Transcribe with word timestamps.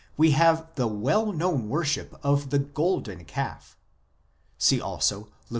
we 0.17 0.31
have 0.31 0.65
the 0.73 0.87
well 0.87 1.31
known 1.31 1.69
worship 1.69 2.15
of 2.23 2.49
the 2.49 2.57
golden 2.57 3.23
calf, 3.23 3.77
see 4.57 4.81
also 4.81 5.25
Lev. 5.25 5.29